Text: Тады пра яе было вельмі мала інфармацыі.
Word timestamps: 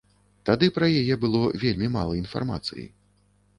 Тады 0.49 0.69
пра 0.77 0.87
яе 1.01 1.17
было 1.27 1.43
вельмі 1.65 1.91
мала 1.99 2.19
інфармацыі. 2.23 2.91